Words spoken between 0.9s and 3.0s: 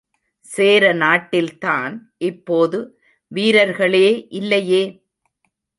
நாட்டில்தான் இப்போது